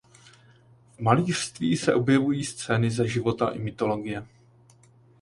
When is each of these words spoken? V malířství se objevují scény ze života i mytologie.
V 0.95 0.99
malířství 0.99 1.77
se 1.77 1.93
objevují 1.95 2.43
scény 2.45 2.91
ze 2.91 3.07
života 3.07 3.47
i 3.49 3.59
mytologie. 3.59 4.25